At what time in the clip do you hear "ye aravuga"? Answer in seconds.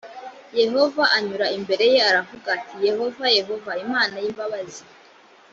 1.93-2.47